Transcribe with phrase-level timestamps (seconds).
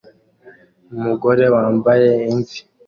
[0.97, 2.59] Umugore wambaye imvi